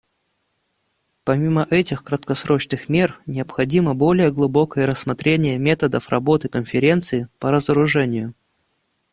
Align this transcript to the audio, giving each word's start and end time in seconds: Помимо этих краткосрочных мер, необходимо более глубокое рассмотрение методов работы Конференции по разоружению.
Помимо 1.23 1.67
этих 1.69 2.03
краткосрочных 2.03 2.89
мер, 2.89 3.21
необходимо 3.27 3.93
более 3.93 4.31
глубокое 4.31 4.87
рассмотрение 4.87 5.59
методов 5.59 6.09
работы 6.09 6.49
Конференции 6.49 7.27
по 7.37 7.51
разоружению. 7.51 8.33